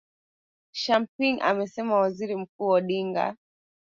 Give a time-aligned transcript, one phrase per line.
[0.71, 3.35] shamping amesema waziri mkuu odinga